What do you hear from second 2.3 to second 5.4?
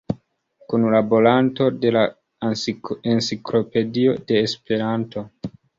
Enciklopedio de Esperanto.